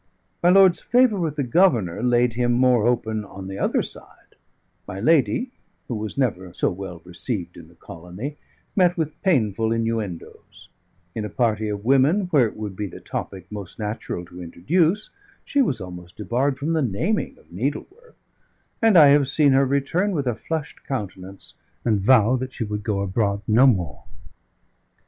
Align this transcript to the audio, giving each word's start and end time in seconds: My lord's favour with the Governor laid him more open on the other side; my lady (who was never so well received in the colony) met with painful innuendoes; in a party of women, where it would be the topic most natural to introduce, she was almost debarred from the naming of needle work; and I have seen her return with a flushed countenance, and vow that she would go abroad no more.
My 0.41 0.49
lord's 0.49 0.81
favour 0.81 1.19
with 1.19 1.35
the 1.35 1.43
Governor 1.43 2.01
laid 2.01 2.33
him 2.33 2.53
more 2.53 2.87
open 2.87 3.23
on 3.23 3.45
the 3.47 3.59
other 3.59 3.83
side; 3.83 4.33
my 4.87 4.99
lady 4.99 5.51
(who 5.87 5.93
was 5.93 6.17
never 6.17 6.51
so 6.55 6.71
well 6.71 7.03
received 7.05 7.55
in 7.55 7.67
the 7.67 7.75
colony) 7.75 8.37
met 8.75 8.97
with 8.97 9.21
painful 9.21 9.71
innuendoes; 9.71 10.69
in 11.13 11.23
a 11.23 11.29
party 11.29 11.69
of 11.69 11.85
women, 11.85 12.21
where 12.31 12.47
it 12.47 12.57
would 12.57 12.75
be 12.75 12.87
the 12.87 12.99
topic 12.99 13.45
most 13.51 13.77
natural 13.77 14.25
to 14.25 14.41
introduce, 14.41 15.11
she 15.45 15.61
was 15.61 15.79
almost 15.79 16.17
debarred 16.17 16.57
from 16.57 16.71
the 16.71 16.81
naming 16.81 17.37
of 17.37 17.51
needle 17.51 17.85
work; 17.91 18.15
and 18.81 18.97
I 18.97 19.09
have 19.09 19.29
seen 19.29 19.51
her 19.51 19.67
return 19.67 20.13
with 20.13 20.25
a 20.25 20.33
flushed 20.33 20.83
countenance, 20.83 21.53
and 21.85 22.01
vow 22.01 22.35
that 22.37 22.53
she 22.53 22.63
would 22.63 22.81
go 22.81 23.01
abroad 23.01 23.41
no 23.47 23.67
more. 23.67 24.05